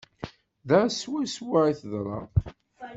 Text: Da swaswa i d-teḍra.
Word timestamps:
Da 0.69 0.79
swaswa 0.99 1.59
i 1.71 1.73
d-teḍra. 1.77 2.19